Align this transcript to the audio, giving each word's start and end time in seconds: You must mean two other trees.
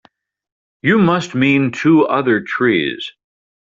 You 0.81 0.97
must 0.97 1.35
mean 1.35 1.71
two 1.71 2.07
other 2.07 2.39
trees. 2.41 3.11